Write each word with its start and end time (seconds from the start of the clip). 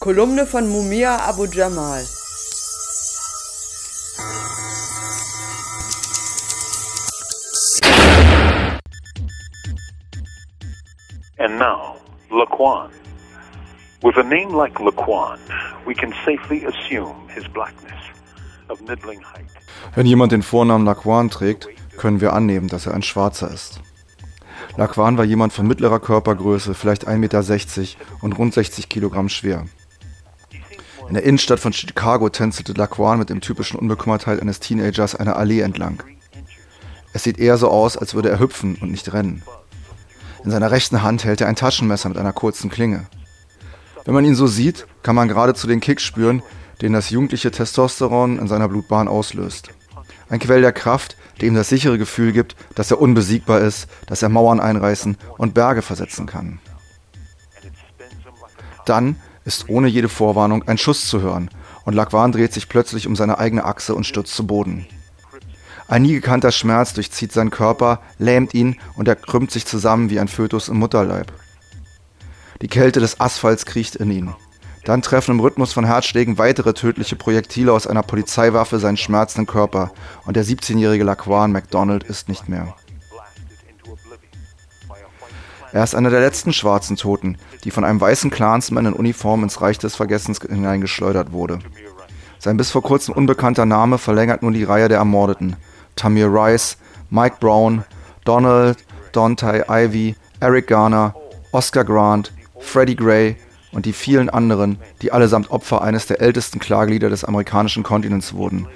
Kolumne 0.00 0.46
von 0.46 0.68
Mumia 0.68 1.16
Abu 1.28 1.46
Jamal. 1.46 2.04
And 11.38 11.58
now, 11.58 11.96
Laquan. 12.30 12.90
With 14.04 14.16
a 14.18 14.22
name 14.22 14.54
like 14.54 14.74
Laquan, 14.78 15.40
we 15.84 15.94
can 15.94 16.14
safely 16.24 16.64
assume 16.64 17.16
his 17.34 17.48
blackness 17.48 17.98
of 18.68 18.80
middling 18.82 19.20
height. 19.20 19.50
Wenn 19.96 20.06
jemand 20.06 20.30
den 20.30 20.42
Vornamen 20.42 20.86
Laquan 20.86 21.28
trägt, 21.28 21.68
können 21.96 22.20
wir 22.20 22.34
annehmen, 22.34 22.68
dass 22.68 22.86
er 22.86 22.94
ein 22.94 23.02
Schwarzer 23.02 23.50
ist. 23.50 23.80
Laquan 24.76 25.18
war 25.18 25.24
jemand 25.24 25.52
von 25.52 25.66
mittlerer 25.66 25.98
Körpergröße, 25.98 26.74
vielleicht 26.74 27.08
1,60 27.08 27.16
Meter 27.18 27.42
und 28.20 28.38
rund 28.38 28.54
60 28.54 28.88
Kilogramm 28.88 29.28
schwer. 29.28 29.64
In 31.06 31.14
der 31.14 31.22
Innenstadt 31.22 31.60
von 31.60 31.72
Chicago 31.72 32.28
tänzelte 32.28 32.72
Laquan 32.72 33.18
mit 33.18 33.30
dem 33.30 33.40
typischen 33.40 33.78
Unbekümmertheit 33.78 34.40
eines 34.40 34.60
Teenagers 34.60 35.14
eine 35.14 35.36
Allee 35.36 35.60
entlang. 35.60 36.02
Es 37.12 37.22
sieht 37.22 37.38
eher 37.38 37.56
so 37.56 37.70
aus, 37.70 37.96
als 37.96 38.14
würde 38.14 38.30
er 38.30 38.40
hüpfen 38.40 38.76
und 38.80 38.90
nicht 38.90 39.12
rennen. 39.12 39.42
In 40.44 40.50
seiner 40.50 40.70
rechten 40.70 41.02
Hand 41.02 41.24
hält 41.24 41.40
er 41.40 41.48
ein 41.48 41.56
Taschenmesser 41.56 42.08
mit 42.08 42.18
einer 42.18 42.32
kurzen 42.32 42.70
Klinge. 42.70 43.06
Wenn 44.04 44.14
man 44.14 44.24
ihn 44.24 44.34
so 44.34 44.46
sieht, 44.46 44.86
kann 45.02 45.14
man 45.14 45.28
geradezu 45.28 45.66
den 45.66 45.80
Kick 45.80 46.00
spüren, 46.00 46.42
den 46.80 46.92
das 46.92 47.10
jugendliche 47.10 47.50
Testosteron 47.50 48.38
in 48.38 48.48
seiner 48.48 48.68
Blutbahn 48.68 49.08
auslöst. 49.08 49.70
Ein 50.28 50.38
Quell 50.38 50.60
der 50.60 50.72
Kraft, 50.72 51.16
der 51.40 51.48
ihm 51.48 51.54
das 51.54 51.68
sichere 51.68 51.98
Gefühl 51.98 52.32
gibt, 52.32 52.56
dass 52.74 52.90
er 52.90 53.00
unbesiegbar 53.00 53.60
ist, 53.60 53.88
dass 54.06 54.22
er 54.22 54.28
Mauern 54.28 54.60
einreißen 54.60 55.16
und 55.38 55.54
Berge 55.54 55.82
versetzen 55.82 56.26
kann. 56.26 56.60
Dann 58.84 59.16
ist 59.48 59.70
ohne 59.70 59.88
jede 59.88 60.10
Vorwarnung 60.10 60.68
ein 60.68 60.76
Schuss 60.76 61.08
zu 61.08 61.22
hören 61.22 61.48
und 61.86 61.94
Lagwan 61.94 62.32
dreht 62.32 62.52
sich 62.52 62.68
plötzlich 62.68 63.06
um 63.06 63.16
seine 63.16 63.38
eigene 63.38 63.64
Achse 63.64 63.94
und 63.94 64.04
stürzt 64.04 64.34
zu 64.34 64.46
Boden. 64.46 64.86
Ein 65.88 66.02
nie 66.02 66.12
gekannter 66.12 66.52
Schmerz 66.52 66.92
durchzieht 66.92 67.32
seinen 67.32 67.48
Körper, 67.48 68.02
lähmt 68.18 68.52
ihn 68.52 68.76
und 68.94 69.08
er 69.08 69.16
krümmt 69.16 69.50
sich 69.50 69.64
zusammen 69.64 70.10
wie 70.10 70.20
ein 70.20 70.28
Fötus 70.28 70.68
im 70.68 70.78
Mutterleib. 70.78 71.32
Die 72.60 72.68
Kälte 72.68 73.00
des 73.00 73.20
Asphalts 73.20 73.64
kriecht 73.64 73.96
in 73.96 74.10
ihn. 74.10 74.34
Dann 74.84 75.00
treffen 75.00 75.30
im 75.30 75.40
Rhythmus 75.40 75.72
von 75.72 75.86
Herzschlägen 75.86 76.36
weitere 76.36 76.74
tödliche 76.74 77.16
Projektile 77.16 77.72
aus 77.72 77.86
einer 77.86 78.02
Polizeiwaffe 78.02 78.78
seinen 78.78 78.98
schmerzenden 78.98 79.46
Körper 79.46 79.92
und 80.26 80.36
der 80.36 80.44
17-jährige 80.44 81.04
Laquan 81.04 81.52
McDonald 81.52 82.04
ist 82.04 82.28
nicht 82.28 82.50
mehr. 82.50 82.74
Er 85.72 85.84
ist 85.84 85.94
einer 85.94 86.10
der 86.10 86.20
letzten 86.20 86.52
schwarzen 86.52 86.96
Toten, 86.96 87.36
die 87.64 87.70
von 87.70 87.84
einem 87.84 88.00
weißen 88.00 88.30
Clansman 88.30 88.86
in 88.86 88.92
Uniform 88.94 89.42
ins 89.42 89.60
Reich 89.60 89.78
des 89.78 89.96
Vergessens 89.96 90.40
hineingeschleudert 90.40 91.32
wurde. 91.32 91.58
Sein 92.38 92.56
bis 92.56 92.70
vor 92.70 92.82
kurzem 92.82 93.14
unbekannter 93.14 93.66
Name 93.66 93.98
verlängert 93.98 94.42
nun 94.42 94.54
die 94.54 94.64
Reihe 94.64 94.88
der 94.88 94.98
Ermordeten. 94.98 95.56
Tamir 95.96 96.32
Rice, 96.32 96.78
Mike 97.10 97.36
Brown, 97.40 97.84
Donald, 98.24 98.78
Dante 99.12 99.66
Ivy, 99.68 100.14
Eric 100.40 100.68
Garner, 100.68 101.14
Oscar 101.52 101.84
Grant, 101.84 102.32
Freddie 102.60 102.96
Gray 102.96 103.36
und 103.72 103.86
die 103.86 103.92
vielen 103.92 104.30
anderen, 104.30 104.78
die 105.02 105.12
allesamt 105.12 105.50
Opfer 105.50 105.82
eines 105.82 106.06
der 106.06 106.20
ältesten 106.20 106.58
Klagelieder 106.58 107.10
des 107.10 107.24
amerikanischen 107.24 107.82
Kontinents 107.82 108.34
wurden, 108.34 108.66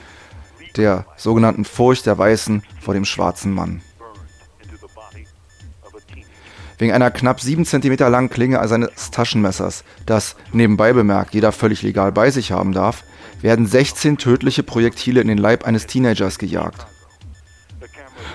der 0.77 1.07
sogenannten 1.17 1.65
Furcht 1.65 2.07
der 2.07 2.19
Weißen 2.19 2.63
vor 2.81 2.95
dem 2.95 3.05
schwarzen 3.05 3.53
Mann. 3.53 3.83
Wegen 6.83 6.94
einer 6.94 7.12
knapp 7.12 7.41
sieben 7.41 7.64
Zentimeter 7.64 8.11
langen 8.11 8.28
Klinge 8.28 8.66
seines 8.66 9.12
Taschenmessers, 9.12 9.84
das, 10.05 10.34
nebenbei 10.52 10.92
bemerkt, 10.92 11.33
jeder 11.33 11.52
völlig 11.52 11.83
legal 11.83 12.11
bei 12.11 12.33
sich 12.33 12.50
haben 12.50 12.72
darf, 12.72 13.05
werden 13.41 13.69
16 13.69 14.19
tödliche 14.19 14.64
Projektile 14.64 15.20
in 15.20 15.28
den 15.28 15.38
Leib 15.38 15.64
eines 15.64 15.86
Teenagers 15.86 16.38
gejagt. 16.38 16.88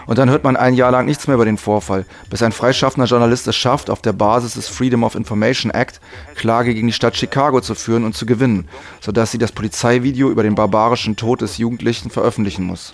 Und 0.05 0.17
dann 0.17 0.29
hört 0.29 0.45
man 0.45 0.55
ein 0.55 0.75
Jahr 0.75 0.91
lang 0.91 1.07
nichts 1.07 1.27
mehr 1.27 1.35
über 1.35 1.43
den 1.43 1.57
Vorfall, 1.57 2.05
bis 2.29 2.41
ein 2.41 2.53
freischaffender 2.53 3.07
Journalist 3.07 3.49
es 3.49 3.55
schafft, 3.57 3.89
auf 3.89 4.01
der 4.01 4.13
Basis 4.13 4.53
des 4.53 4.69
Freedom 4.69 5.03
of 5.03 5.15
Information 5.15 5.69
Act 5.69 5.99
Klage 6.35 6.73
gegen 6.73 6.87
die 6.87 6.93
Stadt 6.93 7.17
Chicago 7.17 7.59
zu 7.59 7.75
führen 7.75 8.05
und 8.05 8.15
zu 8.15 8.25
gewinnen, 8.25 8.69
sodass 9.01 9.33
sie 9.33 9.39
das 9.39 9.51
Polizeivideo 9.51 10.29
über 10.29 10.43
den 10.43 10.55
barbarischen 10.55 11.17
Tod 11.17 11.41
des 11.41 11.57
Jugendlichen 11.57 12.09
veröffentlichen 12.09 12.63
muss. 12.63 12.93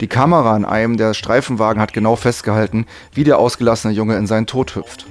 Die 0.00 0.08
Kamera 0.08 0.56
in 0.56 0.64
einem 0.64 0.96
der 0.96 1.14
Streifenwagen 1.14 1.80
hat 1.80 1.92
genau 1.92 2.16
festgehalten, 2.16 2.86
wie 3.12 3.24
der 3.24 3.38
ausgelassene 3.38 3.92
Junge 3.92 4.16
in 4.16 4.26
seinen 4.26 4.46
Tod 4.46 4.74
hüpft. 4.74 5.06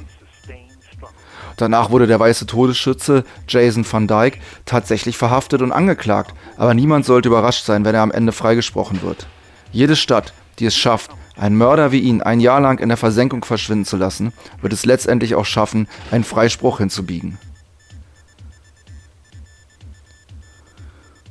Danach 1.58 1.92
wurde 1.92 2.08
der 2.08 2.20
weiße 2.20 2.48
Todesschütze 2.48 3.24
Jason 3.48 3.86
van 3.90 4.08
Dyke 4.08 4.40
tatsächlich 4.66 5.18
verhaftet 5.18 5.62
und 5.62 5.72
angeklagt, 5.72 6.34
aber 6.58 6.74
niemand 6.74 7.06
sollte 7.06 7.30
überrascht 7.30 7.66
sein, 7.66 7.86
wenn 7.86 7.94
er 7.94 8.02
am 8.02 8.12
Ende 8.12 8.32
freigesprochen 8.32 9.04
wird. 9.04 9.28
Jede 9.72 9.96
Stadt, 9.96 10.34
die 10.58 10.66
es 10.66 10.76
schafft, 10.76 11.12
einen 11.38 11.58
Mörder 11.58 11.92
wie 11.92 12.00
ihn 12.00 12.22
ein 12.22 12.40
Jahr 12.40 12.62
lang 12.62 12.80
in 12.80 12.90
der 12.90 12.98
Versenkung 12.98 13.46
verschwinden 13.46 13.86
zu 13.86 13.98
lassen, 13.98 14.34
wird 14.62 14.74
es 14.74 14.86
letztendlich 14.86 15.36
auch 15.36 15.46
schaffen, 15.46 15.88
einen 16.10 16.24
Freispruch 16.24 16.80
hinzubiegen. 16.80 17.38